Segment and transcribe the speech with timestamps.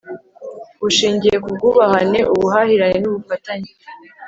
[0.81, 3.71] bushingiye ku bwubahane, ubuhahirane n'ubufatanye